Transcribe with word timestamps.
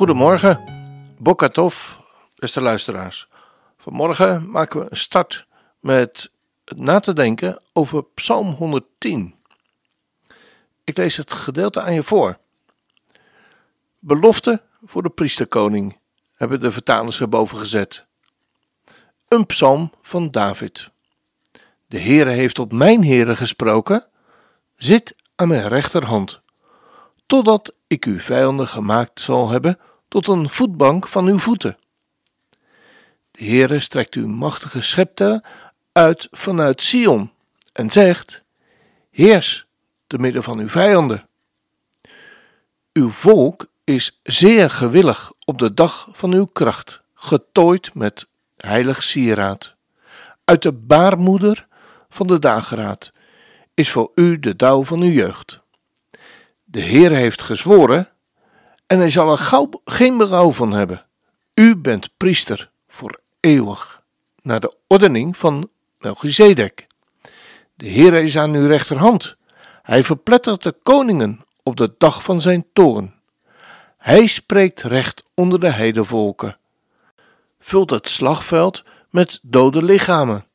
Goedemorgen, 0.00 0.64
Bokatov, 1.18 1.96
beste 2.34 2.60
luisteraars. 2.60 3.28
Vanmorgen 3.76 4.50
maken 4.50 4.80
we 4.80 4.86
een 4.90 4.96
start 4.96 5.46
met 5.80 6.30
na 6.76 7.00
te 7.00 7.12
denken 7.12 7.62
over 7.72 8.04
Psalm 8.04 8.50
110. 8.50 9.34
Ik 10.84 10.96
lees 10.96 11.16
het 11.16 11.32
gedeelte 11.32 11.80
aan 11.80 11.94
je 11.94 12.02
voor. 12.02 12.38
Belofte 13.98 14.62
voor 14.84 15.02
de 15.02 15.10
priesterkoning 15.10 15.98
hebben 16.34 16.60
de 16.60 16.72
vertalers 16.72 17.20
erboven 17.20 17.58
gezet. 17.58 18.06
Een 19.28 19.46
psalm 19.46 19.92
van 20.02 20.30
David. 20.30 20.90
De 21.86 22.00
Heere 22.00 22.30
heeft 22.30 22.54
tot 22.54 22.72
mijn 22.72 23.04
Heere 23.04 23.36
gesproken, 23.36 24.06
zit 24.76 25.14
aan 25.36 25.48
mijn 25.48 25.68
rechterhand, 25.68 26.40
totdat 27.26 27.74
ik 27.86 28.04
uw 28.04 28.18
vijanden 28.18 28.68
gemaakt 28.68 29.20
zal 29.20 29.50
hebben 29.50 29.78
tot 30.10 30.28
een 30.28 30.48
voetbank 30.48 31.08
van 31.08 31.26
uw 31.26 31.38
voeten. 31.38 31.78
De 33.30 33.44
Heere 33.44 33.80
strekt 33.80 34.14
uw 34.14 34.28
machtige 34.28 34.82
schepter 34.82 35.44
uit 35.92 36.28
vanuit 36.30 36.82
Sion 36.82 37.32
en 37.72 37.90
zegt: 37.90 38.42
Heers 39.10 39.66
te 40.06 40.18
midden 40.18 40.42
van 40.42 40.58
uw 40.58 40.68
vijanden. 40.68 41.28
Uw 42.92 43.10
volk 43.10 43.66
is 43.84 44.20
zeer 44.22 44.70
gewillig 44.70 45.32
op 45.44 45.58
de 45.58 45.74
dag 45.74 46.08
van 46.12 46.32
uw 46.32 46.44
kracht, 46.44 47.00
getooid 47.14 47.94
met 47.94 48.26
heilig 48.56 49.02
sieraad. 49.02 49.74
Uit 50.44 50.62
de 50.62 50.72
baarmoeder 50.72 51.66
van 52.08 52.26
de 52.26 52.38
dageraad 52.38 53.12
is 53.74 53.90
voor 53.90 54.12
u 54.14 54.38
de 54.38 54.56
dauw 54.56 54.84
van 54.84 55.00
uw 55.00 55.10
jeugd. 55.10 55.60
De 56.64 56.80
Heer 56.80 57.10
heeft 57.10 57.42
gezworen 57.42 58.08
en 58.90 58.98
hij 58.98 59.10
zal 59.10 59.30
er 59.30 59.38
gauw 59.38 59.68
geen 59.84 60.16
berouw 60.16 60.52
van 60.52 60.72
hebben. 60.72 61.06
U 61.54 61.76
bent 61.76 62.16
priester 62.16 62.70
voor 62.88 63.20
eeuwig, 63.40 64.02
naar 64.42 64.60
de 64.60 64.74
ordening 64.86 65.36
van 65.36 65.70
Melchizedek. 65.98 66.86
De 67.74 67.86
Heer 67.86 68.14
is 68.14 68.38
aan 68.38 68.54
uw 68.54 68.66
rechterhand. 68.66 69.36
Hij 69.82 70.04
verplettert 70.04 70.62
de 70.62 70.74
koningen 70.82 71.44
op 71.62 71.76
de 71.76 71.94
dag 71.98 72.22
van 72.22 72.40
zijn 72.40 72.66
toorn. 72.72 73.14
Hij 73.96 74.26
spreekt 74.26 74.82
recht 74.82 75.22
onder 75.34 75.60
de 75.60 75.70
heidevolken, 75.70 76.58
vult 77.60 77.90
het 77.90 78.08
slagveld 78.08 78.84
met 79.10 79.38
dode 79.42 79.82
lichamen 79.82 80.46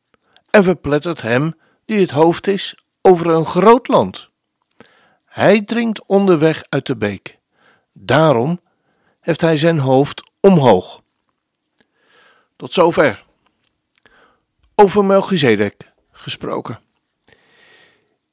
en 0.50 0.64
verplettert 0.64 1.22
hem 1.22 1.54
die 1.86 2.00
het 2.00 2.12
hoofd 2.12 2.48
is 2.48 2.84
over 3.02 3.28
een 3.28 3.46
groot 3.46 3.88
land. 3.88 4.30
Hij 5.26 5.62
dringt 5.62 6.06
onderweg 6.06 6.64
uit 6.70 6.86
de 6.86 6.98
beek. 6.98 7.44
Daarom 7.98 8.60
heft 9.20 9.42
hij 9.42 9.58
zijn 9.58 9.80
hoofd 9.80 10.24
omhoog. 10.40 11.02
Tot 12.56 12.74
zover. 12.74 13.26
Over 14.76 15.06
Melchizedek 15.06 15.92
gesproken. 16.12 16.80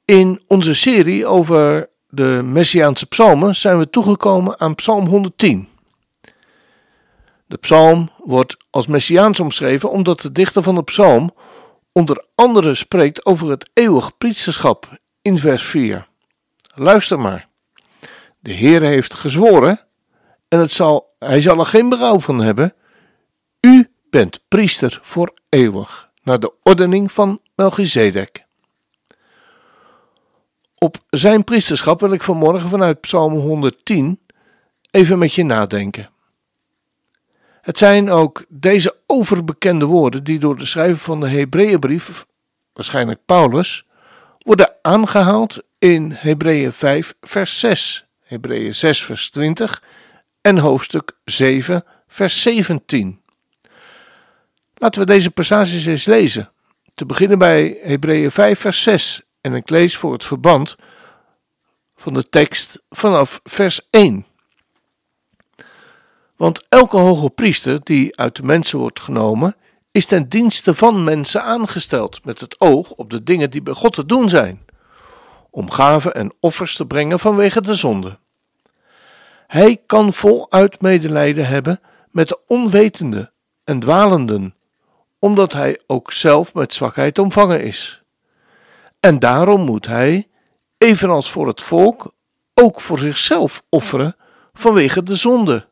In 0.05 0.41
onze 0.47 0.73
serie 0.73 1.25
over 1.25 1.89
de 2.09 2.41
Messiaanse 2.43 3.05
psalmen 3.05 3.55
zijn 3.55 3.77
we 3.77 3.89
toegekomen 3.89 4.59
aan 4.59 4.75
Psalm 4.75 5.05
110. 5.07 5.69
De 7.45 7.57
psalm 7.57 8.09
wordt 8.23 8.57
als 8.69 8.87
Messiaans 8.87 9.39
omschreven 9.39 9.91
omdat 9.91 10.21
de 10.21 10.31
dichter 10.31 10.63
van 10.63 10.75
de 10.75 10.83
psalm 10.83 11.33
onder 11.91 12.25
andere 12.35 12.75
spreekt 12.75 13.25
over 13.25 13.49
het 13.49 13.69
eeuwig 13.73 14.17
priesterschap 14.17 14.97
in 15.21 15.39
vers 15.39 15.63
4. 15.63 16.07
Luister 16.75 17.19
maar. 17.19 17.51
De 18.43 18.51
Heer 18.51 18.81
heeft 18.81 19.13
gezworen 19.13 19.79
en 20.47 20.59
het 20.59 20.71
zal, 20.71 21.15
hij 21.19 21.41
zal 21.41 21.59
er 21.59 21.65
geen 21.65 21.89
berouw 21.89 22.19
van 22.19 22.39
hebben. 22.39 22.73
U 23.59 23.91
bent 24.09 24.43
priester 24.47 24.99
voor 25.03 25.33
eeuwig, 25.49 26.09
naar 26.23 26.39
de 26.39 26.53
ordening 26.63 27.11
van 27.11 27.41
Melchizedek. 27.55 28.45
Op 30.77 30.97
zijn 31.09 31.43
priesterschap 31.43 31.99
wil 31.99 32.11
ik 32.11 32.23
vanmorgen 32.23 32.69
vanuit 32.69 33.01
Psalm 33.01 33.33
110 33.33 34.19
even 34.91 35.19
met 35.19 35.33
je 35.33 35.43
nadenken. 35.43 36.09
Het 37.61 37.77
zijn 37.77 38.09
ook 38.09 38.45
deze 38.49 38.95
overbekende 39.07 39.85
woorden 39.85 40.23
die 40.23 40.39
door 40.39 40.57
de 40.57 40.65
schrijver 40.65 40.99
van 40.99 41.19
de 41.19 41.29
Hebreeënbrief, 41.29 42.25
waarschijnlijk 42.73 43.19
Paulus, 43.25 43.85
worden 44.39 44.75
aangehaald 44.81 45.63
in 45.79 46.11
Hebreeën 46.11 46.71
5 46.71 47.13
vers 47.21 47.59
6, 47.59 48.07
Hebreeën 48.33 48.75
6 48.75 49.03
vers 49.03 49.29
20 49.29 49.83
en 50.41 50.57
hoofdstuk 50.57 51.11
7 51.25 51.83
vers 52.07 52.41
17. 52.41 53.21
Laten 54.73 55.01
we 55.01 55.07
deze 55.07 55.31
passages 55.31 55.85
eens 55.85 56.05
lezen. 56.05 56.51
Te 56.93 57.05
beginnen 57.05 57.37
bij 57.37 57.79
Hebreeën 57.81 58.31
5 58.31 58.59
vers 58.59 58.81
6 58.81 59.21
en 59.41 59.53
ik 59.53 59.69
lees 59.69 59.97
voor 59.97 60.13
het 60.13 60.25
verband 60.25 60.75
van 61.95 62.13
de 62.13 62.29
tekst 62.29 62.79
vanaf 62.89 63.39
vers 63.43 63.81
1. 63.89 64.25
Want 66.35 66.65
elke 66.69 66.97
hoge 66.97 67.29
priester 67.29 67.79
die 67.83 68.17
uit 68.17 68.35
de 68.35 68.43
mensen 68.43 68.79
wordt 68.79 68.99
genomen, 68.99 69.55
is 69.91 70.05
ten 70.05 70.29
dienste 70.29 70.75
van 70.75 71.03
mensen 71.03 71.43
aangesteld, 71.43 72.25
met 72.25 72.39
het 72.39 72.61
oog 72.61 72.91
op 72.91 73.09
de 73.09 73.23
dingen 73.23 73.51
die 73.51 73.61
bij 73.61 73.73
God 73.73 73.93
te 73.93 74.05
doen 74.05 74.29
zijn, 74.29 74.65
om 75.49 75.71
gaven 75.71 76.13
en 76.13 76.33
offers 76.39 76.75
te 76.75 76.85
brengen 76.85 77.19
vanwege 77.19 77.61
de 77.61 77.75
zonde. 77.75 78.21
Hij 79.53 79.81
kan 79.85 80.13
voluit 80.13 80.81
medelijden 80.81 81.47
hebben 81.47 81.79
met 82.11 82.27
de 82.27 82.39
onwetenden 82.47 83.33
en 83.63 83.79
dwalenden, 83.79 84.55
omdat 85.19 85.53
hij 85.53 85.79
ook 85.87 86.11
zelf 86.11 86.53
met 86.53 86.73
zwakheid 86.73 87.19
omvangen 87.19 87.63
is. 87.63 88.03
En 88.99 89.19
daarom 89.19 89.61
moet 89.61 89.85
hij, 89.85 90.27
evenals 90.77 91.31
voor 91.31 91.47
het 91.47 91.61
volk, 91.61 92.13
ook 92.53 92.81
voor 92.81 92.99
zichzelf 92.99 93.63
offeren 93.69 94.15
vanwege 94.53 95.03
de 95.03 95.15
zonde. 95.15 95.67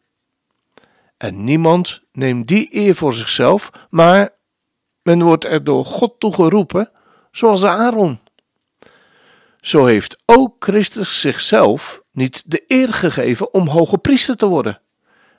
En 1.17 1.43
niemand 1.43 2.01
neemt 2.11 2.47
die 2.47 2.67
eer 2.75 2.95
voor 2.95 3.13
zichzelf, 3.13 3.71
maar 3.89 4.29
men 5.01 5.21
wordt 5.21 5.45
er 5.45 5.63
door 5.63 5.85
God 5.85 6.19
toe 6.19 6.33
geroepen, 6.33 6.91
zoals 7.31 7.63
Aaron. 7.63 8.19
Zo 9.61 9.85
heeft 9.85 10.21
ook 10.25 10.55
Christus 10.59 11.19
zichzelf 11.19 12.00
niet 12.11 12.51
de 12.51 12.63
eer 12.67 12.94
gegeven 12.94 13.53
om 13.53 13.67
hoge 13.67 13.97
priester 13.97 14.35
te 14.35 14.45
worden, 14.45 14.81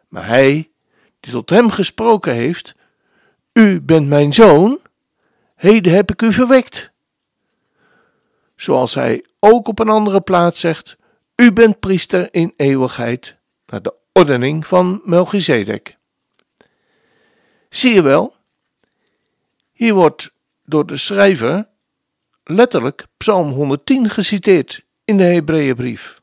maar 0.09 0.27
hij, 0.27 0.71
die 1.21 1.33
tot 1.33 1.51
hem 1.51 1.71
gesproken 1.71 2.33
heeft, 2.33 2.75
U 3.53 3.81
bent 3.81 4.09
mijn 4.09 4.33
zoon, 4.33 4.81
heden 5.55 5.93
heb 5.93 6.11
ik 6.11 6.23
u 6.23 6.33
verwekt. 6.33 6.91
Zoals 8.57 8.95
hij 8.95 9.25
ook 9.39 9.69
op 9.69 9.79
een 9.79 9.89
andere 9.89 10.21
plaats 10.21 10.61
zegt, 10.61 10.97
U 11.37 11.53
bent 11.53 11.81
priester 11.81 12.35
in 12.35 12.53
eeuwigheid, 12.57 13.37
naar 13.67 13.83
de 13.83 13.95
ordening 14.13 14.67
van 14.67 15.01
Melchizedek. 15.05 15.97
Zie 17.69 17.95
je 17.95 18.03
wel, 18.03 18.37
hier 19.73 19.95
wordt 19.95 20.31
door 20.65 20.87
de 20.87 20.97
schrijver 20.97 21.69
letterlijk 22.45 23.07
Psalm 23.17 23.51
110 23.51 24.11
geciteerd 24.11 24.85
in 25.05 25.17
de 25.17 25.23
Hebreeënbrief. 25.23 26.22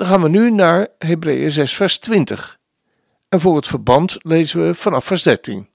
Dan 0.00 0.08
gaan 0.08 0.22
we 0.22 0.28
nu 0.28 0.50
naar 0.50 0.88
Hebreeën 0.98 1.50
6 1.50 1.76
vers 1.76 1.98
20 1.98 2.58
en 3.28 3.40
voor 3.40 3.56
het 3.56 3.66
verband 3.66 4.16
lezen 4.22 4.66
we 4.66 4.74
vanaf 4.74 5.04
vers 5.04 5.22
13. 5.22 5.68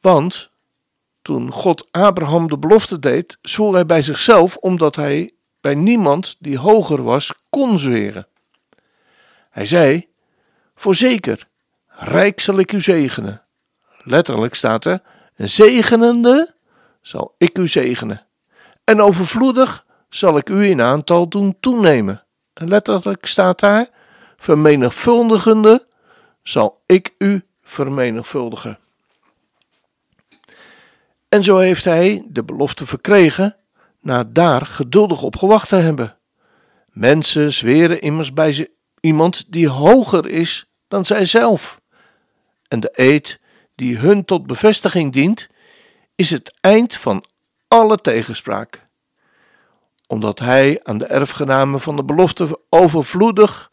Want 0.00 0.50
toen 1.22 1.52
God 1.52 1.88
Abraham 1.90 2.48
de 2.48 2.58
belofte 2.58 2.98
deed, 2.98 3.38
zwoer 3.42 3.74
hij 3.74 3.86
bij 3.86 4.02
zichzelf 4.02 4.56
omdat 4.56 4.96
hij 4.96 5.32
bij 5.60 5.74
niemand 5.74 6.36
die 6.38 6.58
hoger 6.58 7.02
was 7.02 7.32
kon 7.50 7.78
zweren. 7.78 8.26
Hij 9.50 9.66
zei: 9.66 10.08
Voorzeker, 10.74 11.48
rijk 11.88 12.40
zal 12.40 12.58
ik 12.58 12.72
u 12.72 12.80
zegenen. 12.80 13.42
Letterlijk 13.98 14.54
staat 14.54 14.84
er: 14.84 15.02
zegenende 15.36 16.54
zal 17.02 17.34
ik 17.38 17.58
u 17.58 17.68
zegenen. 17.68 18.26
En 18.84 19.00
overvloedig 19.00 19.86
zal 20.08 20.36
ik 20.36 20.48
u 20.48 20.64
in 20.64 20.82
aantal 20.82 21.28
doen 21.28 21.56
toenemen. 21.60 22.20
Letterlijk 22.64 23.26
staat 23.26 23.60
daar, 23.60 23.88
vermenigvuldigende 24.36 25.86
zal 26.42 26.82
ik 26.86 27.14
u 27.18 27.44
vermenigvuldigen. 27.62 28.78
En 31.28 31.42
zo 31.42 31.58
heeft 31.58 31.84
hij 31.84 32.24
de 32.28 32.44
belofte 32.44 32.86
verkregen 32.86 33.56
na 34.00 34.24
daar 34.24 34.66
geduldig 34.66 35.22
op 35.22 35.36
gewacht 35.36 35.68
te 35.68 35.76
hebben. 35.76 36.16
Mensen 36.90 37.52
zweren 37.52 38.00
immers 38.00 38.32
bij 38.32 38.68
iemand 39.00 39.52
die 39.52 39.68
hoger 39.68 40.28
is 40.28 40.70
dan 40.88 41.04
zijzelf. 41.04 41.80
En 42.68 42.80
de 42.80 42.90
eed 42.92 43.40
die 43.74 43.96
hun 43.96 44.24
tot 44.24 44.46
bevestiging 44.46 45.12
dient, 45.12 45.48
is 46.14 46.30
het 46.30 46.54
eind 46.60 46.96
van 46.96 47.24
alle 47.68 47.96
tegenspraak. 47.96 48.85
Omdat 50.06 50.38
hij 50.38 50.80
aan 50.82 50.98
de 50.98 51.06
erfgenamen 51.06 51.80
van 51.80 51.96
de 51.96 52.04
belofte 52.04 52.60
overvloedig, 52.68 53.70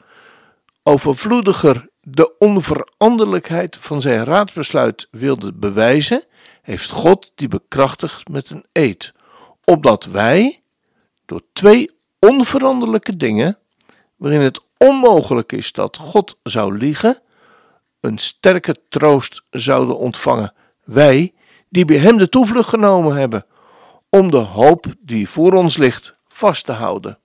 overvloediger 0.83 1.89
de 2.01 2.37
onveranderlijkheid 2.37 3.77
van 3.79 4.01
zijn 4.01 4.23
raadsbesluit 4.23 5.07
wilde 5.11 5.53
bewijzen, 5.53 6.23
heeft 6.61 6.89
God 6.89 7.31
die 7.35 7.47
bekrachtigd 7.47 8.27
met 8.27 8.49
een 8.49 8.65
eed, 8.71 9.13
opdat 9.63 10.05
wij 10.05 10.63
door 11.25 11.41
twee 11.53 11.89
onveranderlijke 12.19 13.17
dingen, 13.17 13.57
waarin 14.15 14.41
het 14.41 14.65
onmogelijk 14.77 15.51
is 15.51 15.71
dat 15.71 15.97
God 15.97 16.37
zou 16.43 16.77
liegen, 16.77 17.21
een 17.99 18.17
sterke 18.17 18.75
troost 18.89 19.43
zouden 19.49 19.97
ontvangen. 19.97 20.53
Wij, 20.83 21.33
die 21.69 21.85
bij 21.85 21.97
Hem 21.97 22.17
de 22.17 22.29
toevlucht 22.29 22.69
genomen 22.69 23.15
hebben, 23.15 23.45
om 24.09 24.31
de 24.31 24.37
hoop 24.37 24.85
die 24.99 25.29
voor 25.29 25.53
ons 25.53 25.77
ligt 25.77 26.15
vast 26.33 26.65
te 26.65 26.71
houden. 26.71 27.19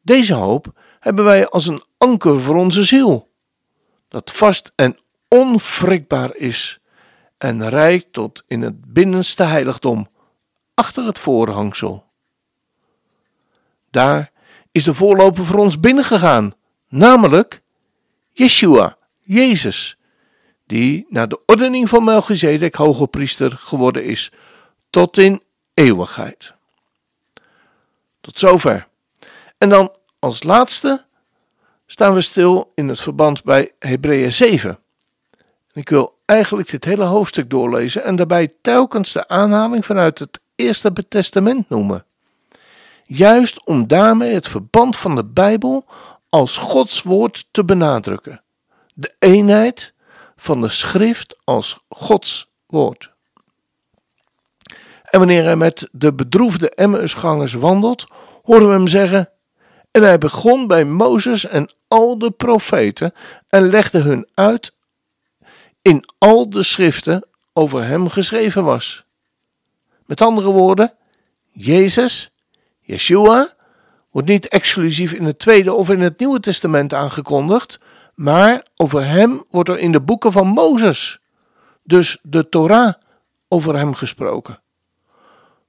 Deze 0.00 0.34
hoop 0.34 0.80
hebben 1.00 1.24
wij 1.24 1.48
als 1.48 1.66
een 1.66 1.82
anker 1.98 2.40
voor 2.40 2.56
onze 2.56 2.84
ziel, 2.84 3.30
dat 4.08 4.30
vast 4.32 4.72
en 4.74 4.98
onwrikbaar 5.28 6.36
is 6.36 6.80
en 7.38 7.68
reikt 7.68 8.12
tot 8.12 8.42
in 8.46 8.62
het 8.62 8.92
binnenste 8.92 9.42
heiligdom, 9.42 10.08
achter 10.74 11.04
het 11.04 11.18
voorhangsel. 11.18 12.04
Daar 13.90 14.30
is 14.72 14.84
de 14.84 14.94
voorloper 14.94 15.44
voor 15.44 15.58
ons 15.58 15.80
binnengegaan, 15.80 16.54
namelijk 16.88 17.62
Yeshua, 18.32 18.96
Jezus, 19.20 19.96
die 20.66 21.06
naar 21.08 21.28
de 21.28 21.40
ordening 21.46 21.88
van 21.88 22.04
Melchizedek 22.04 22.74
hoge 22.74 23.06
priester 23.06 23.50
geworden 23.50 24.04
is, 24.04 24.32
tot 24.90 25.18
in 25.18 25.42
eeuwigheid. 25.74 26.54
Tot 28.22 28.38
zover. 28.38 28.88
En 29.58 29.68
dan 29.68 29.96
als 30.18 30.42
laatste 30.42 31.04
staan 31.86 32.14
we 32.14 32.20
stil 32.20 32.72
in 32.74 32.88
het 32.88 33.00
verband 33.00 33.44
bij 33.44 33.72
Hebreeën 33.78 34.32
7. 34.32 34.78
Ik 35.72 35.88
wil 35.88 36.18
eigenlijk 36.24 36.70
dit 36.70 36.84
hele 36.84 37.04
hoofdstuk 37.04 37.50
doorlezen 37.50 38.04
en 38.04 38.16
daarbij 38.16 38.52
telkens 38.60 39.12
de 39.12 39.28
aanhaling 39.28 39.86
vanuit 39.86 40.18
het 40.18 40.40
Eerste 40.54 40.92
Testament 41.08 41.68
noemen. 41.68 42.04
Juist 43.06 43.64
om 43.64 43.86
daarmee 43.86 44.34
het 44.34 44.48
verband 44.48 44.96
van 44.96 45.14
de 45.14 45.24
Bijbel 45.24 45.84
als 46.28 46.56
Gods 46.56 47.02
woord 47.02 47.48
te 47.50 47.64
benadrukken. 47.64 48.42
De 48.94 49.14
eenheid 49.18 49.92
van 50.36 50.60
de 50.60 50.68
schrift 50.68 51.40
als 51.44 51.84
Gods 51.88 52.50
woord. 52.66 53.11
En 55.12 55.18
wanneer 55.18 55.44
hij 55.44 55.56
met 55.56 55.88
de 55.90 56.14
bedroefde 56.14 56.70
Emmausgangers 56.70 57.52
wandelt, 57.52 58.04
horen 58.42 58.66
we 58.66 58.72
hem 58.72 58.88
zeggen: 58.88 59.30
En 59.90 60.02
hij 60.02 60.18
begon 60.18 60.66
bij 60.66 60.84
Mozes 60.84 61.46
en 61.46 61.72
al 61.88 62.18
de 62.18 62.30
profeten 62.30 63.12
en 63.48 63.68
legde 63.68 63.98
hun 63.98 64.28
uit 64.34 64.74
in 65.82 66.04
al 66.18 66.50
de 66.50 66.62
schriften 66.62 67.26
over 67.52 67.84
hem 67.84 68.08
geschreven 68.08 68.64
was. 68.64 69.04
Met 70.06 70.20
andere 70.20 70.50
woorden, 70.50 70.92
Jezus, 71.50 72.32
Yeshua, 72.80 73.54
wordt 74.10 74.28
niet 74.28 74.48
exclusief 74.48 75.12
in 75.12 75.24
het 75.24 75.38
Tweede 75.38 75.72
of 75.72 75.90
in 75.90 76.00
het 76.00 76.18
Nieuwe 76.18 76.40
Testament 76.40 76.94
aangekondigd, 76.94 77.80
maar 78.14 78.64
over 78.76 79.06
hem 79.06 79.44
wordt 79.50 79.68
er 79.68 79.78
in 79.78 79.92
de 79.92 80.00
boeken 80.00 80.32
van 80.32 80.46
Mozes, 80.46 81.20
dus 81.82 82.18
de 82.22 82.48
Torah, 82.48 82.94
over 83.48 83.76
hem 83.76 83.94
gesproken. 83.94 84.60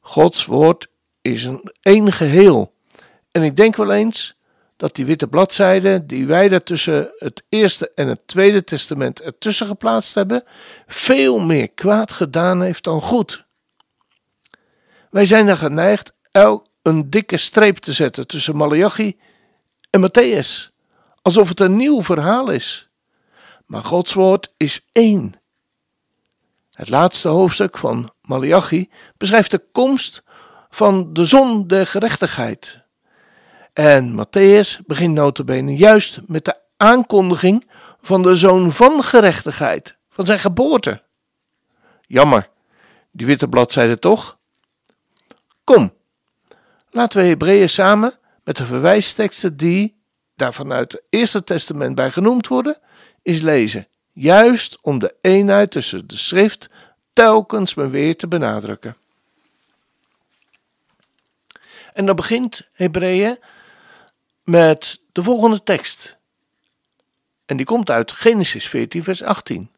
Gods 0.05 0.45
woord 0.45 0.88
is 1.21 1.44
een 1.44 1.71
één 1.81 2.11
geheel. 2.11 2.73
En 3.31 3.44
ik 3.44 3.55
denk 3.55 3.75
wel 3.75 3.91
eens 3.91 4.35
dat 4.77 4.95
die 4.95 5.05
witte 5.05 5.27
bladzijde 5.27 6.05
die 6.05 6.25
wij 6.25 6.50
daar 6.50 6.63
tussen 6.63 7.11
het 7.17 7.44
Eerste 7.50 7.91
en 7.95 8.07
het 8.07 8.27
Tweede 8.27 8.63
Testament 8.63 9.21
ertussen 9.21 9.67
geplaatst 9.67 10.15
hebben, 10.15 10.44
veel 10.88 11.39
meer 11.39 11.69
kwaad 11.69 12.11
gedaan 12.11 12.61
heeft 12.61 12.83
dan 12.83 13.01
goed. 13.01 13.45
Wij 15.09 15.25
zijn 15.25 15.47
er 15.47 15.57
geneigd 15.57 16.13
elk 16.31 16.67
een 16.81 17.09
dikke 17.09 17.38
streep 17.38 17.77
te 17.77 17.94
zetten 17.94 18.27
tussen 18.27 18.55
Malachi 18.55 19.19
en 19.89 20.09
Matthäus, 20.09 20.73
alsof 21.21 21.50
het 21.50 21.59
een 21.59 21.75
nieuw 21.75 22.03
verhaal 22.03 22.50
is. 22.50 22.89
Maar 23.65 23.83
Gods 23.83 24.13
woord 24.13 24.53
is 24.57 24.85
één. 24.91 25.41
Het 26.71 26.89
laatste 26.89 27.27
hoofdstuk 27.27 27.77
van 27.77 28.12
Malachi 28.28 28.90
beschrijft 29.18 29.52
de 29.52 29.64
komst 29.72 30.24
van 30.70 31.14
de 31.14 31.25
zon 31.25 31.68
der 31.68 31.88
gerechtigheid. 31.88 32.81
En 33.74 34.16
Matthäus 34.16 34.86
begint 34.86 35.14
notabene 35.14 35.75
juist 35.75 36.20
met 36.28 36.46
de 36.46 36.56
aankondiging 36.78 37.70
van 38.02 38.22
de 38.22 38.36
zoon 38.36 38.72
van 38.72 39.04
gerechtigheid, 39.04 39.96
van 40.10 40.25
zijn 40.25 40.40
geboorte. 40.40 41.02
Jammer, 42.02 42.50
die 43.12 43.25
witte 43.25 43.48
bladzijde 43.48 44.00
toch? 44.00 44.38
Kom, 45.64 45.94
laten 46.90 47.22
we 47.22 47.28
Hebreeën 47.28 47.70
samen 47.70 48.14
met 48.44 48.58
de 48.58 48.66
verwijsteksten 48.66 49.58
die 49.58 50.02
daar 50.36 50.54
vanuit 50.54 50.92
het 50.92 51.04
Eerste 51.10 51.44
Testament 51.44 51.96
bij 51.96 52.12
genoemd 52.12 52.48
worden, 52.48 52.78
eens 53.22 53.42
lezen. 53.42 53.88
Juist 54.12 54.78
om 54.81 55.00
de 55.00 55.16
eenheid 55.22 55.72
tussen 55.72 56.08
de 56.08 56.18
schrift 56.18 56.70
telkens 57.13 57.74
maar 57.74 57.89
weer 57.89 58.15
te 58.15 58.27
benadrukken. 58.27 58.98
En 61.94 62.06
dan 62.06 62.15
begint 62.15 62.68
Hebreeën 62.74 63.39
met 64.44 65.01
de 65.12 65.24
volgende 65.24 65.63
tekst. 65.63 66.17
En 67.46 67.58
die 67.58 67.65
komt 67.65 67.89
uit 67.89 68.12
Genesis 68.12 68.67
14, 68.67 69.03
vers 69.03 69.24
18. 69.24 69.72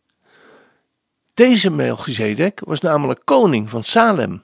Deze 1.34 1.70
Melchizedek 1.70 2.62
was 2.66 2.80
namelijk 2.80 3.22
koning 3.24 3.70
van 3.70 3.84
Salem, 3.84 4.44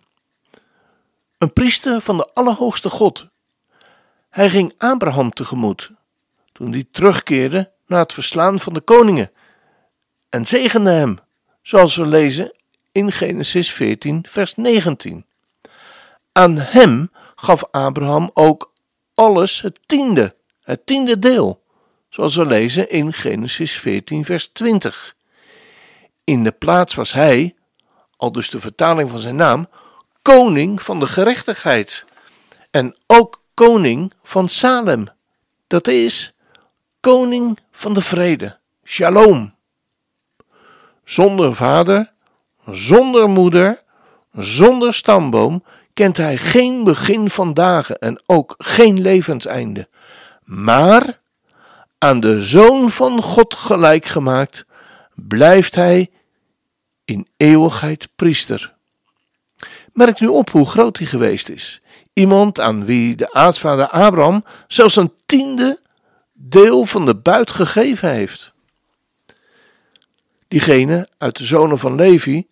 een 1.38 1.53
priester 1.53 2.01
van 2.01 2.17
de 2.17 2.29
Allerhoogste 2.33 2.89
God. 2.89 3.27
Hij 4.29 4.50
ging 4.50 4.74
Abraham 4.77 5.33
tegemoet 5.33 5.91
toen 6.51 6.71
hij 6.71 6.86
terugkeerde 6.91 7.71
na 7.88 8.00
het 8.00 8.13
verslaan 8.13 8.60
van 8.60 8.74
de 8.74 8.81
koningen 8.81 9.31
en 10.29 10.45
zegende 10.45 10.89
hem, 10.89 11.19
zoals 11.62 11.95
we 11.95 12.05
lezen 12.05 12.53
in 12.91 13.12
Genesis 13.12 13.71
14, 13.71 14.25
vers 14.29 14.55
19. 14.55 15.25
Aan 16.31 16.57
hem 16.57 17.12
gaf 17.36 17.63
Abraham 17.71 18.31
ook 18.33 18.74
alles 19.13 19.62
het 19.62 19.79
tiende, 19.86 20.36
het 20.62 20.86
tiende 20.86 21.19
deel, 21.19 21.63
zoals 22.10 22.36
we 22.36 22.45
lezen 22.45 22.89
in 22.89 23.13
Genesis 23.13 23.71
14, 23.77 24.25
vers 24.25 24.48
20. 24.48 25.15
In 26.24 26.43
de 26.43 26.51
plaats 26.51 26.95
was 26.95 27.13
hij, 27.13 27.55
al 28.17 28.31
dus 28.31 28.50
de 28.50 28.60
vertaling 28.60 29.10
van 29.10 29.19
zijn 29.19 29.36
naam, 29.36 29.69
koning 30.21 30.81
van 30.81 31.00
de 31.00 31.07
gerechtigheid 31.07 32.05
en 32.71 32.95
ook 33.07 33.43
koning 33.53 34.13
van 34.24 34.50
Salem. 34.50 35.07
Dat 35.67 35.88
is 35.88 36.33
koning 37.00 37.60
van 37.71 37.93
de 37.93 38.01
vrede, 38.01 38.57
shalom. 38.83 39.53
Zonder 41.03 41.55
vader, 41.55 42.12
zonder 42.65 43.30
moeder, 43.30 43.84
zonder 44.34 44.94
stamboom 44.94 45.63
kent 45.94 46.18
hij 46.18 46.38
geen 46.38 46.84
begin 46.84 47.30
van 47.30 47.53
dagen 47.53 47.98
en 47.98 48.22
ook 48.25 48.56
geen 48.58 49.01
levenseinde. 49.01 49.88
Maar 50.44 51.20
aan 51.98 52.20
de 52.20 52.44
Zoon 52.44 52.91
van 52.91 53.22
God 53.22 53.56
gelijk 53.56 54.06
gemaakt, 54.06 54.65
blijft 55.15 55.75
hij 55.75 56.10
in 57.06 57.27
eeuwigheid 57.38 58.08
priester. 58.15 58.74
Merk 59.94 60.20
nu 60.20 60.27
op 60.27 60.50
hoe 60.50 60.65
groot 60.65 60.98
hij 60.98 61.08
geweest 61.08 61.50
is. 61.50 61.82
Iemand 62.13 62.60
aan 62.60 62.86
wie 62.86 63.15
de 63.15 63.34
aartsvader 63.34 63.88
Abraham 63.88 64.44
zelfs 64.68 64.96
een 64.96 65.13
tiende 65.25 65.80
deel 66.34 66.86
van 66.86 67.06
de 67.06 67.15
buit 67.15 67.51
gegeven 67.51 68.12
heeft. 68.12 68.53
Diegene 70.48 71.08
uit 71.18 71.38
de 71.38 71.46
zonen 71.46 71.80
van 71.80 71.96
Levi, 71.96 72.48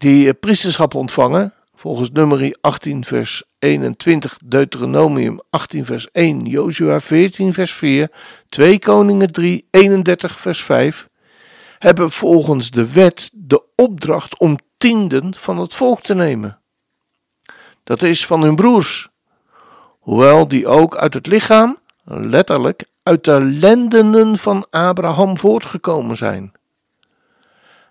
die 0.00 0.34
priesterschap 0.34 0.94
ontvangen, 0.94 1.54
volgens 1.74 2.10
nummer 2.10 2.56
18 2.60 3.04
vers 3.04 3.42
21, 3.58 4.38
Deuteronomium 4.44 5.40
18 5.50 5.84
vers 5.84 6.10
1, 6.10 6.44
Jozua 6.44 7.00
14 7.00 7.52
vers 7.52 7.72
4, 7.72 8.10
2 8.48 8.78
Koningen 8.78 9.32
3, 9.32 9.66
31 9.70 10.40
vers 10.40 10.62
5, 10.62 11.08
hebben 11.78 12.10
volgens 12.10 12.70
de 12.70 12.92
wet 12.92 13.30
de 13.34 13.62
opdracht 13.76 14.38
om 14.38 14.58
tienden 14.78 15.34
van 15.34 15.58
het 15.58 15.74
volk 15.74 16.00
te 16.00 16.14
nemen. 16.14 16.58
Dat 17.84 18.02
is 18.02 18.26
van 18.26 18.42
hun 18.42 18.56
broers, 18.56 19.08
hoewel 19.98 20.48
die 20.48 20.66
ook 20.66 20.96
uit 20.96 21.14
het 21.14 21.26
lichaam, 21.26 21.78
letterlijk, 22.04 22.84
uit 23.02 23.24
de 23.24 23.40
lendenen 23.40 24.38
van 24.38 24.66
Abraham 24.70 25.38
voortgekomen 25.38 26.16
zijn. 26.16 26.52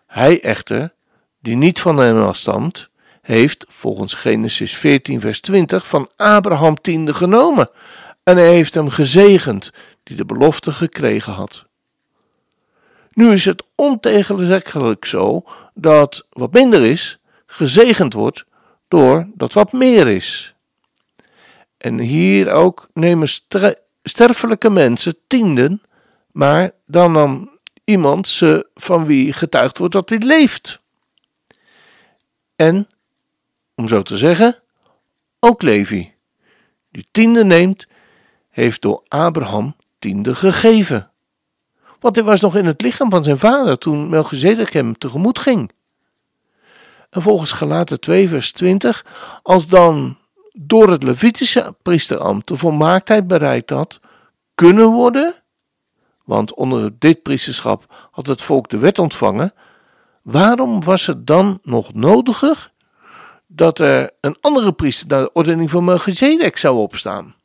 Hij 0.05 0.41
echter, 0.41 0.97
die 1.39 1.55
niet 1.55 1.79
van 1.79 1.97
hem 1.97 2.21
afstamt, 2.21 2.89
heeft 3.21 3.65
volgens 3.69 4.13
Genesis 4.13 4.75
14 4.75 5.19
vers 5.19 5.39
20 5.39 5.87
van 5.87 6.09
Abraham 6.15 6.75
tiende 6.75 7.13
genomen 7.13 7.69
en 8.23 8.37
hij 8.37 8.53
heeft 8.53 8.73
hem 8.73 8.89
gezegend 8.89 9.71
die 10.03 10.15
de 10.15 10.25
belofte 10.25 10.71
gekregen 10.71 11.33
had. 11.33 11.65
Nu 13.11 13.31
is 13.31 13.45
het 13.45 13.63
ontegenzeggelijk 13.75 15.05
zo 15.05 15.43
dat 15.73 16.25
wat 16.29 16.53
minder 16.53 16.85
is, 16.85 17.19
gezegend 17.45 18.13
wordt 18.13 18.45
door 18.87 19.27
dat 19.33 19.53
wat 19.53 19.71
meer 19.71 20.07
is. 20.07 20.55
En 21.77 21.99
hier 21.99 22.51
ook 22.51 22.89
nemen 22.93 23.27
sterfelijke 24.03 24.69
mensen 24.69 25.15
tienden, 25.27 25.81
maar 26.31 26.71
dan 26.85 27.11
nam 27.11 27.57
iemand 27.83 28.27
ze 28.27 28.67
van 28.75 29.05
wie 29.05 29.33
getuigd 29.33 29.77
wordt 29.77 29.93
dat 29.93 30.09
hij 30.09 30.19
leeft. 30.19 30.78
En, 32.59 32.87
om 33.75 33.87
zo 33.87 34.01
te 34.01 34.17
zeggen, 34.17 34.55
ook 35.39 35.61
Levi, 35.61 36.13
die 36.91 37.07
tiende 37.11 37.43
neemt, 37.43 37.87
heeft 38.49 38.81
door 38.81 39.03
Abraham 39.07 39.75
tiende 39.99 40.35
gegeven. 40.35 41.11
Want 41.99 42.15
hij 42.15 42.23
was 42.23 42.41
nog 42.41 42.55
in 42.55 42.65
het 42.65 42.81
lichaam 42.81 43.09
van 43.09 43.23
zijn 43.23 43.37
vader 43.37 43.77
toen 43.77 44.09
Melchizedek 44.09 44.73
hem 44.73 44.97
tegemoet 44.97 45.39
ging. 45.39 45.71
En 47.09 47.21
volgens 47.21 47.51
Galaten 47.51 47.99
2 47.99 48.29
vers 48.29 48.51
20, 48.51 49.05
als 49.41 49.67
dan 49.67 50.17
door 50.51 50.89
het 50.89 51.03
Levitische 51.03 51.75
priesterambt 51.81 52.47
de 52.47 52.57
volmaaktheid 52.57 53.27
bereikt 53.27 53.69
had, 53.69 53.99
kunnen 54.55 54.87
worden, 54.87 55.35
want 56.25 56.53
onder 56.53 56.99
dit 56.99 57.21
priesterschap 57.21 58.09
had 58.11 58.27
het 58.27 58.41
volk 58.41 58.69
de 58.69 58.77
wet 58.77 58.99
ontvangen, 58.99 59.53
waarom 60.31 60.83
was 60.83 61.05
het 61.05 61.27
dan 61.27 61.59
nog 61.63 61.93
nodiger 61.93 62.71
dat 63.47 63.79
er 63.79 64.11
een 64.21 64.37
andere 64.41 64.71
priester 64.71 65.07
naar 65.07 65.21
de 65.21 65.33
ordening 65.33 65.69
van 65.69 65.83
Melchizedek 65.83 66.57
zou 66.57 66.77
opstaan? 66.77 67.35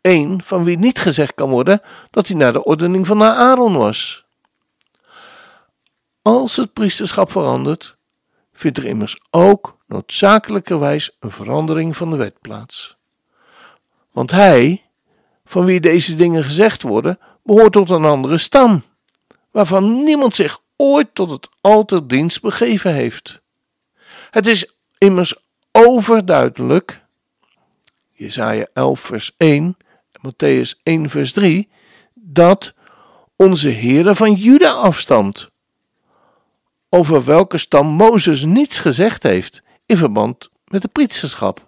Eén 0.00 0.40
van 0.44 0.64
wie 0.64 0.78
niet 0.78 0.98
gezegd 0.98 1.34
kan 1.34 1.50
worden 1.50 1.80
dat 2.10 2.26
hij 2.26 2.36
naar 2.36 2.52
de 2.52 2.64
ordening 2.64 3.06
van 3.06 3.22
Aaron 3.22 3.76
was. 3.76 4.24
Als 6.22 6.56
het 6.56 6.72
priesterschap 6.72 7.30
verandert, 7.30 7.96
vindt 8.52 8.78
er 8.78 8.84
immers 8.84 9.20
ook 9.30 9.76
noodzakelijkerwijs 9.86 11.16
een 11.20 11.30
verandering 11.30 11.96
van 11.96 12.10
de 12.10 12.16
wet 12.16 12.40
plaats. 12.40 12.96
Want 14.12 14.30
hij, 14.30 14.84
van 15.44 15.64
wie 15.64 15.80
deze 15.80 16.14
dingen 16.14 16.44
gezegd 16.44 16.82
worden, 16.82 17.18
behoort 17.42 17.72
tot 17.72 17.90
een 17.90 18.04
andere 18.04 18.38
stam, 18.38 18.82
waarvan 19.50 20.04
niemand 20.04 20.34
zich 20.34 20.62
ooit 20.76 21.14
tot 21.14 21.30
het 21.30 21.48
alterdienst 21.60 22.40
begeven 22.40 22.92
heeft. 22.92 23.40
Het 24.30 24.46
is 24.46 24.72
immers 24.98 25.34
overduidelijk, 25.72 27.02
Jesaja 28.12 28.66
11 28.72 29.00
vers 29.00 29.34
1 29.36 29.76
en 30.12 30.32
Matthäus 30.32 30.82
1 30.82 31.10
vers 31.10 31.32
3, 31.32 31.68
dat 32.14 32.74
onze 33.36 33.70
Heere 33.70 34.14
van 34.14 34.34
Juda 34.34 34.70
afstamt, 34.70 35.50
over 36.88 37.24
welke 37.24 37.58
stam 37.58 37.86
Mozes 37.86 38.44
niets 38.44 38.78
gezegd 38.78 39.22
heeft 39.22 39.62
in 39.86 39.96
verband 39.96 40.50
met 40.64 40.82
de 40.82 40.88
priesterschap. 40.88 41.66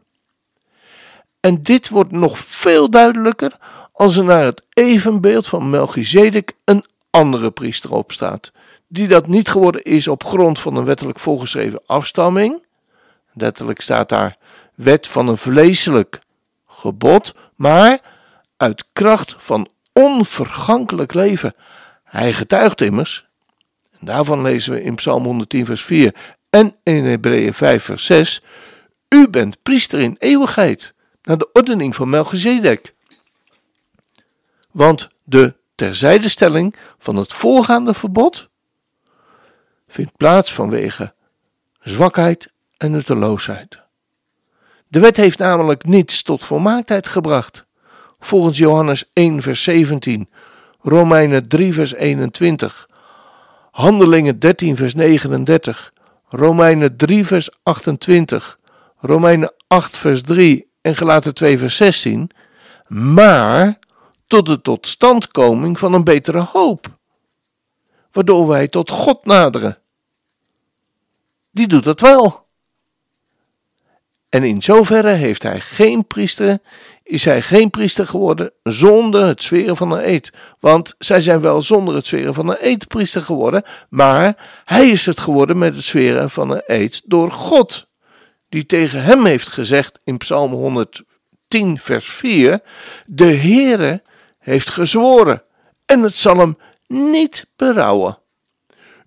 En 1.41 1.63
dit 1.63 1.89
wordt 1.89 2.13
nog 2.13 2.39
veel 2.39 2.91
duidelijker 2.91 3.57
als 3.93 4.17
er 4.17 4.25
naar 4.25 4.45
het 4.45 4.63
evenbeeld 4.73 5.47
van 5.47 5.71
Melchizedek 5.71 6.53
een 6.65 6.85
andere 7.11 7.51
priester 7.51 7.93
opstaat, 7.93 8.53
die 8.89 9.09
dat 9.09 9.27
niet 9.27 9.49
geworden 9.49 9.83
is 9.83 10.09
op 10.09 10.25
grond 10.25 10.59
van 10.61 10.77
een 10.77 10.85
wettelijk 10.85 11.19
voorgeschreven 11.19 11.83
afstamming. 11.87 12.65
Letterlijk 13.33 13.81
staat 13.81 14.09
daar 14.09 14.37
wet 14.75 15.07
van 15.07 15.29
een 15.29 15.39
vleeselijk 15.39 16.19
gebod, 16.67 17.35
maar 17.55 18.01
uit 18.57 18.85
kracht 18.93 19.35
van 19.39 19.69
onvergankelijk 19.93 21.15
leven. 21.15 21.55
Hij 22.05 22.33
getuigt 22.33 22.81
immers, 22.81 23.27
en 23.91 24.07
daarvan 24.07 24.43
lezen 24.43 24.73
we 24.73 24.83
in 24.83 24.95
Psalm 24.95 25.25
110, 25.25 25.65
vers 25.65 25.85
4 25.85 26.15
en 26.51 26.77
in 26.83 27.05
Hebreeën 27.05 27.55
5, 27.55 27.85
vers 27.85 28.05
6: 28.05 28.43
U 29.09 29.29
bent 29.29 29.63
priester 29.63 30.01
in 30.01 30.17
eeuwigheid, 30.19 30.95
naar 31.23 31.39
de 31.39 31.53
ordening 31.53 31.95
van 31.95 32.11
Melchizedek. 32.11 32.95
Want 34.71 35.09
de 35.25 35.55
terzijdestelling 35.75 36.77
van 36.99 37.17
het 37.17 37.33
voorgaande 37.33 37.95
verbod 37.95 38.49
vindt 39.97 40.17
plaats 40.17 40.53
vanwege 40.53 41.15
zwakheid 41.81 42.53
en 42.77 42.91
nutteloosheid. 42.91 43.81
De 44.89 45.01
wet 45.01 45.17
heeft 45.17 45.39
namelijk 45.39 45.85
niets 45.85 46.23
tot 46.23 46.45
volmaaktheid 46.45 47.07
gebracht. 47.07 47.65
Volgens 48.19 48.59
Johannes 48.59 49.11
1, 49.13 49.43
vers 49.43 49.63
17, 49.63 50.29
Romeinen 50.83 51.49
3, 51.49 51.73
vers 51.73 51.95
21, 51.95 52.89
Handelingen 53.71 54.39
13, 54.39 54.77
vers 54.77 54.95
39, 54.95 55.93
Romeinen 56.29 56.97
3, 56.97 57.25
vers 57.25 57.51
28, 57.63 58.59
Romeinen 58.99 59.53
8, 59.67 59.97
vers 59.97 60.23
3 60.23 60.71
en 60.81 60.97
Gelaten 60.97 61.35
2, 61.35 61.59
vers 61.59 61.77
16, 61.77 62.31
maar 62.89 63.79
tot 64.27 64.47
de 64.47 64.61
totstandkoming 64.61 65.79
van 65.79 65.93
een 65.93 66.05
betere 66.05 66.41
hoop, 66.53 66.87
waardoor 68.13 68.47
wij 68.47 68.69
tot 68.69 68.91
God 68.91 69.25
naderen. 69.25 69.79
Die 71.57 71.67
doet 71.67 71.85
dat 71.85 72.01
wel. 72.01 72.47
En 74.29 74.45
in 74.45 74.63
zoverre 74.63 75.11
heeft 75.11 75.43
hij 75.43 75.61
geen 75.61 76.07
priester, 76.07 76.59
is 77.03 77.25
hij 77.25 77.43
geen 77.43 77.71
priester 77.71 78.07
geworden 78.07 78.53
zonder 78.63 79.27
het 79.27 79.43
zweren 79.43 79.77
van 79.77 79.91
een 79.91 80.09
eed. 80.09 80.33
Want 80.61 80.95
zij 80.99 81.21
zijn 81.21 81.41
wel 81.41 81.63
zonder 81.63 81.95
het 81.95 82.07
zweren 82.07 82.35
van 82.35 82.49
een 82.49 82.57
eed 82.61 82.89
priester 82.89 83.23
geworden, 83.23 83.63
maar 83.89 84.37
hij 84.65 84.89
is 84.89 85.07
het 85.07 85.21
geworden 85.21 85.59
met 85.59 85.75
het 85.75 85.85
zweren 85.85 86.31
van 86.31 86.51
een 86.51 86.63
eed 86.67 87.03
door 87.05 87.31
God, 87.31 87.87
die 88.49 88.67
tegen 88.67 89.03
hem 89.03 89.25
heeft 89.25 89.49
gezegd 89.49 90.01
in 90.05 90.19
Psalm 90.19 90.53
110 90.53 91.79
vers 91.79 92.11
4, 92.11 92.61
de 93.07 93.35
Heere 93.35 94.03
heeft 94.39 94.71
gezworen 94.71 95.43
en 95.87 96.03
het 96.03 96.15
zal 96.15 96.37
hem 96.37 96.59
niet 96.87 97.47
berouwen. 97.57 98.19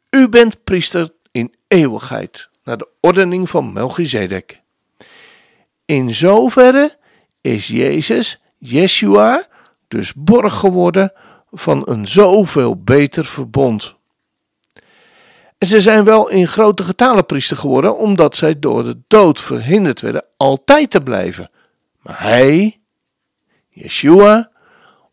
U 0.09 0.29
bent 0.29 0.63
priester 0.63 1.17
in 1.31 1.55
eeuwigheid, 1.67 2.49
naar 2.63 2.77
de 2.77 2.87
ordening 2.99 3.49
van 3.49 3.73
Melchizedek. 3.73 4.61
In 5.85 6.13
zoverre 6.13 6.97
is 7.41 7.67
Jezus, 7.67 8.41
Yeshua, 8.57 9.47
dus 9.87 10.13
borg 10.13 10.59
geworden 10.59 11.13
van 11.51 11.81
een 11.85 12.07
zoveel 12.07 12.83
beter 12.83 13.25
verbond. 13.25 13.95
En 15.57 15.67
ze 15.67 15.81
zijn 15.81 16.03
wel 16.03 16.29
in 16.29 16.47
grote 16.47 16.83
getalen 16.83 17.25
priester 17.25 17.57
geworden, 17.57 17.97
omdat 17.97 18.35
zij 18.35 18.59
door 18.59 18.83
de 18.83 18.97
dood 19.07 19.41
verhinderd 19.41 20.01
werden 20.01 20.25
altijd 20.37 20.91
te 20.91 21.01
blijven. 21.01 21.51
Maar 22.01 22.21
hij, 22.21 22.79
Yeshua, 23.69 24.49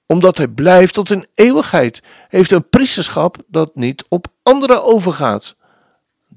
omdat 0.06 0.36
hij 0.36 0.48
blijft 0.48 0.94
tot 0.94 1.10
in 1.10 1.26
eeuwigheid, 1.34 2.02
heeft 2.28 2.50
een 2.50 2.68
priesterschap 2.68 3.36
dat 3.46 3.74
niet 3.74 4.04
op 4.08 4.26
anderen 4.42 4.84
overgaat. 4.84 5.56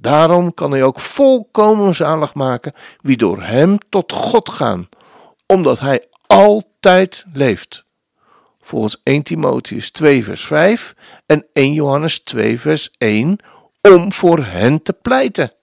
Daarom 0.01 0.53
kan 0.53 0.71
hij 0.71 0.83
ook 0.83 0.99
volkomen 0.99 1.95
zalig 1.95 2.33
maken 2.33 2.73
wie 3.01 3.17
door 3.17 3.41
hem 3.41 3.77
tot 3.89 4.11
God 4.11 4.49
gaan, 4.49 4.89
omdat 5.45 5.79
hij 5.79 6.07
altijd 6.27 7.25
leeft. 7.33 7.85
Volgens 8.61 9.01
1 9.03 9.23
Timotheus 9.23 9.91
2 9.91 10.23
vers 10.23 10.45
5 10.45 10.95
en 11.25 11.45
1 11.53 11.73
Johannes 11.73 12.19
2 12.19 12.59
vers 12.59 12.91
1 12.97 13.37
om 13.81 14.13
voor 14.13 14.43
hen 14.43 14.83
te 14.83 14.93
pleiten. 14.93 15.53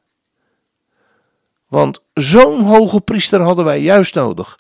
Want 1.69 2.03
zo'n 2.15 2.65
hoge 2.65 3.01
priester 3.01 3.41
hadden 3.41 3.65
wij 3.65 3.81
juist 3.81 4.15
nodig, 4.15 4.59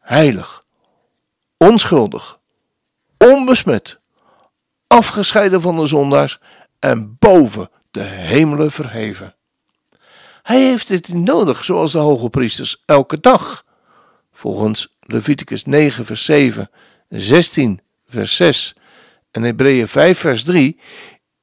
heilig, 0.00 0.64
onschuldig, 1.56 2.38
onbesmet, 3.18 3.98
afgescheiden 4.86 5.60
van 5.60 5.76
de 5.76 5.86
zondaars 5.86 6.40
en 6.78 7.16
boven 7.18 7.70
de 7.98 8.04
hemelen 8.04 8.70
verheven. 8.70 9.34
Hij 10.42 10.60
heeft 10.60 10.88
dit 10.88 11.08
nodig, 11.08 11.64
zoals 11.64 11.92
de 11.92 11.98
hoge 11.98 12.30
priesters 12.30 12.82
elke 12.86 13.20
dag 13.20 13.64
volgens 14.32 14.96
Leviticus 15.00 15.64
9, 15.64 16.04
vers 16.04 16.24
7, 16.24 16.70
16, 17.08 17.80
vers 18.08 18.36
6 18.36 18.74
en 19.30 19.42
Hebreeën 19.42 19.88
5, 19.88 20.18
vers 20.18 20.44
3, 20.44 20.80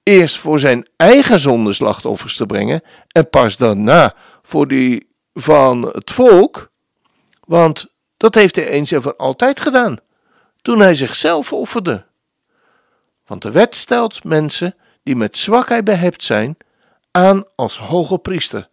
eerst 0.03 0.37
voor 0.37 0.59
zijn 0.59 0.87
eigen 0.95 1.39
zondeslachtoffers 1.39 2.35
te 2.35 2.45
brengen 2.45 2.81
en 3.07 3.29
pas 3.29 3.57
daarna 3.57 4.15
voor 4.41 4.67
die 4.67 5.09
van 5.33 5.81
het 5.81 6.11
volk, 6.11 6.71
want 7.45 7.85
dat 8.17 8.35
heeft 8.35 8.55
hij 8.55 8.67
eens 8.67 8.91
en 8.91 9.01
voor 9.01 9.15
altijd 9.15 9.59
gedaan, 9.59 9.97
toen 10.61 10.79
hij 10.79 10.95
zichzelf 10.95 11.53
offerde. 11.53 12.05
Want 13.25 13.41
de 13.41 13.51
wet 13.51 13.75
stelt 13.75 14.23
mensen 14.23 14.75
die 15.05 15.15
met 15.15 15.37
zwakheid 15.37 15.83
behept 15.83 16.23
zijn 16.23 16.57
aan 17.11 17.43
als 17.55 17.77
hoge 17.77 18.17
priester. 18.17 18.69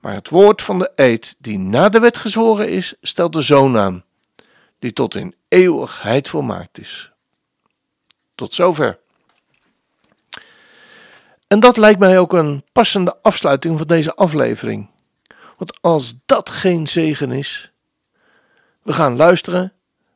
Maar 0.00 0.14
het 0.14 0.28
woord 0.28 0.62
van 0.62 0.78
de 0.78 0.90
eed 0.94 1.34
die 1.38 1.58
na 1.58 1.88
de 1.88 2.00
wet 2.00 2.16
gezworen 2.16 2.68
is, 2.68 2.94
stelt 3.02 3.32
de 3.32 3.42
zoon 3.42 3.78
aan, 3.78 4.04
die 4.78 4.92
tot 4.92 5.14
in 5.14 5.34
eeuwigheid 5.48 6.28
volmaakt 6.28 6.78
is. 6.78 7.10
Tot 8.34 8.54
zover. 8.54 8.98
En 11.46 11.60
dat 11.60 11.76
lijkt 11.76 11.98
mij 11.98 12.18
ook 12.18 12.32
een 12.32 12.64
passende 12.72 13.16
afsluiting 13.22 13.78
van 13.78 13.86
deze 13.86 14.14
aflevering. 14.14 14.88
Want 15.56 15.82
als 15.82 16.14
dat 16.26 16.50
geen 16.50 16.88
zegen 16.88 17.32
is, 17.32 17.70
we 18.82 18.92
gaan 18.92 19.16
luisteren 19.16 19.72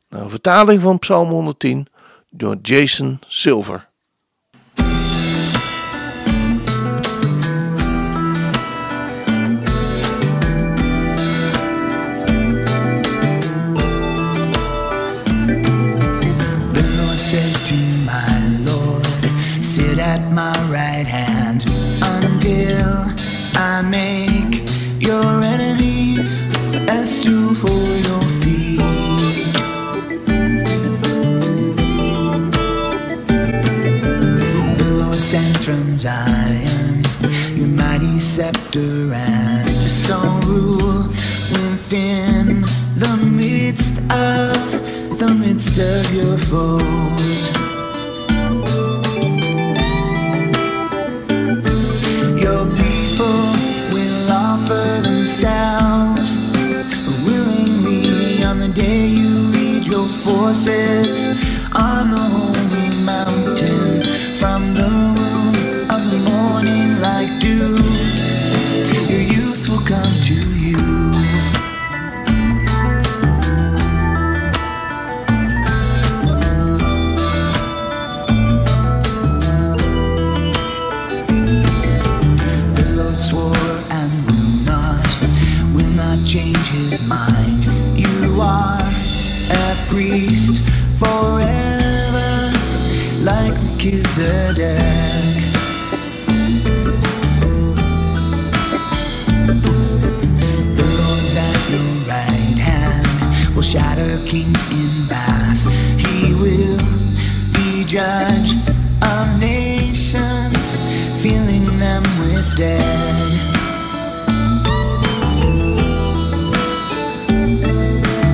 naar 0.09 0.21
een 0.21 0.29
vertaling 0.29 0.81
van 0.81 0.99
Psalm 0.99 1.29
110 1.29 1.87
door 2.29 2.57
Jason 2.61 3.19
Silver. 3.27 3.89
I 23.63 23.83
make 23.83 24.67
your 24.99 25.39
enemies 25.43 26.41
a 26.89 27.05
stool 27.05 27.53
for 27.53 27.69
your 27.69 28.23
feet. 28.41 28.79
The 34.79 34.89
Lord 35.01 35.19
sends 35.19 35.63
from 35.63 35.99
Zion 35.99 37.03
your 37.55 37.67
mighty 37.67 38.19
scepter 38.19 39.13
and 39.13 39.69
your 39.69 39.89
song 40.07 40.41
rule 40.47 41.03
within 41.53 42.61
the 42.95 43.15
midst 43.23 43.99
of 44.09 45.19
the 45.19 45.31
midst 45.37 45.77
of 45.77 46.11
your 46.11 46.39
foes. 46.39 46.80
horses. 60.41 61.27
I 61.71 62.03
know. 62.09 62.50
Shatter 103.71 104.17
kings 104.25 104.61
in 104.69 105.07
wrath. 105.07 105.63
He 105.97 106.33
will 106.33 106.77
be 107.53 107.85
judge 107.85 108.51
of 109.01 109.39
nations, 109.39 110.75
filling 111.23 111.79
them 111.79 112.03
with 112.19 112.57
dead. 112.57 113.31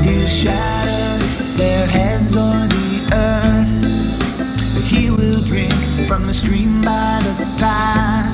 He'll 0.03 0.27
shatter 0.27 1.23
their 1.55 1.85
heads 1.85 2.35
on 2.35 2.69
the 2.69 3.07
earth, 3.13 4.87
he 4.89 5.11
will 5.11 5.43
drink 5.43 6.07
from 6.07 6.25
the 6.25 6.33
stream 6.33 6.81
by 6.81 7.21
the 7.37 7.45
path. 7.59 8.33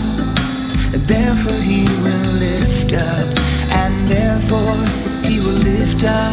Therefore 1.05 1.61
he 1.63 1.83
will 2.01 2.31
lift 2.39 2.93
up, 2.93 3.39
and 3.71 4.07
therefore 4.07 4.77
he 5.27 5.41
will 5.41 5.59
lift 5.67 6.05
up. 6.05 6.32